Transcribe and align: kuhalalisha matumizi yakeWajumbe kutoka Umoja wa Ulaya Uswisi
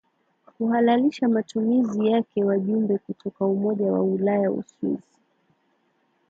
kuhalalisha 0.57 1.27
matumizi 1.27 2.07
yakeWajumbe 2.11 2.97
kutoka 2.97 3.45
Umoja 3.45 3.91
wa 3.91 4.03
Ulaya 4.03 4.51
Uswisi 4.51 5.07